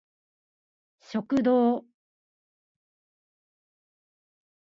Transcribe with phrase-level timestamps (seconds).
[0.99, 1.85] 食堂